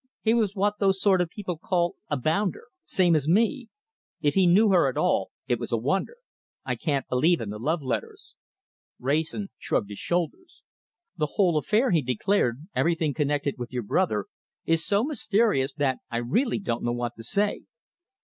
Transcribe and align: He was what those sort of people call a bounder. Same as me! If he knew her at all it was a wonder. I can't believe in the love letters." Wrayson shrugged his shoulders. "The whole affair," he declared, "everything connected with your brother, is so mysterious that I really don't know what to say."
He 0.23 0.33
was 0.33 0.55
what 0.55 0.79
those 0.79 0.99
sort 0.99 1.21
of 1.21 1.29
people 1.29 1.59
call 1.59 1.95
a 2.09 2.17
bounder. 2.17 2.63
Same 2.85 3.15
as 3.15 3.27
me! 3.27 3.67
If 4.19 4.33
he 4.33 4.47
knew 4.47 4.69
her 4.69 4.89
at 4.89 4.97
all 4.97 5.29
it 5.47 5.59
was 5.59 5.71
a 5.71 5.77
wonder. 5.77 6.15
I 6.65 6.73
can't 6.73 7.07
believe 7.07 7.39
in 7.39 7.51
the 7.51 7.59
love 7.59 7.83
letters." 7.83 8.35
Wrayson 8.97 9.49
shrugged 9.59 9.91
his 9.91 9.99
shoulders. 9.99 10.63
"The 11.17 11.33
whole 11.37 11.55
affair," 11.55 11.91
he 11.91 12.01
declared, 12.01 12.65
"everything 12.75 13.13
connected 13.13 13.59
with 13.59 13.71
your 13.71 13.83
brother, 13.83 14.25
is 14.65 14.83
so 14.83 15.03
mysterious 15.03 15.71
that 15.75 15.99
I 16.09 16.17
really 16.17 16.57
don't 16.57 16.81
know 16.83 16.93
what 16.93 17.13
to 17.17 17.23
say." 17.23 17.65